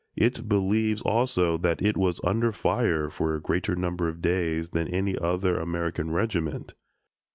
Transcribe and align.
It 0.15 0.49
believes 0.49 1.03
also 1.03 1.59
that 1.59 1.79
it 1.79 1.95
was 1.95 2.19
under 2.23 2.51
fire 2.51 3.11
for 3.11 3.35
a 3.35 3.39
greater 3.39 3.75
number 3.75 4.07
of 4.09 4.19
days 4.19 4.71
than 4.71 4.87
any 4.87 5.15
other 5.15 5.59
American 5.59 6.09
regiment. 6.09 6.73